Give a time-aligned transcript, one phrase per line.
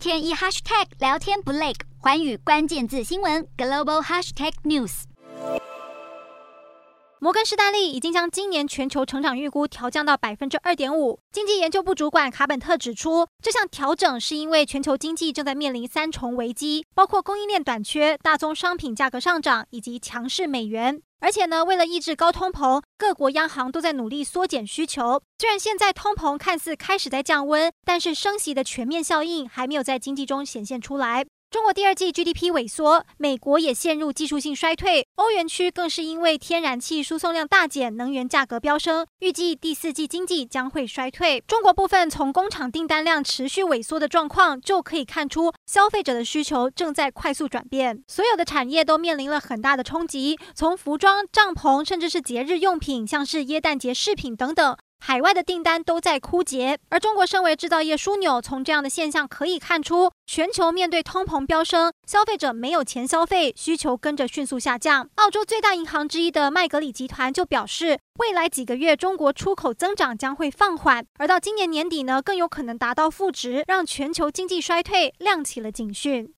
[0.00, 5.02] 天一 hashtag 聊天不累，寰宇关键字新闻 global hashtag news。
[7.18, 11.20] 摩根士丹利已经将今年全球成长预估调降到百分之二点五。
[11.30, 21.02] 经济研究部主管卡本特指出，这项调整是因为全球经济正在面临三重危机，包括供应链短缺、大宗商品价格上涨以及强势美元。
[21.20, 25.22] 而且呢，为了抑制高通膨，各国央行都在努力缩减需求。
[25.38, 31.24] 虽然现在通膨看似开始在降温，但是升息的全面效应还没有在经济中显现出来。
[31.50, 41.42] 中国第二季 GDP 萎缩，美国也陷入技术性衰退，欧元区更是因为天然气输送量大减，能源价格飙升，预计第四季经济将会衰退。
[41.48, 54.76] 中国部分从工厂订单量持续萎缩的状况就可以看出，消费者的需求正在快速转变，所有的产业都面临了很大的冲击，从服装、帐篷，甚至是节日用品，像是耶诞节饰品等等。
[55.02, 65.08] 海外的订单都在枯竭，而中国身为制造业枢纽，从这样的现象可以看出，全球面对通膨飙升，消费者没有钱消费，需求跟着迅速下降。
[65.16, 76.28] 澳洲最大银行之一的麦格里集团就表示，未来几个月中国出口增长将会放缓，而到今年年底呢，更有可能达到负值，让全球经济衰退亮起了警讯。